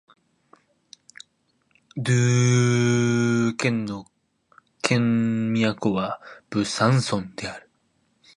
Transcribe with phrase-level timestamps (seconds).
[1.95, 4.05] ドゥー県の
[4.81, 7.69] 県都はブザンソンである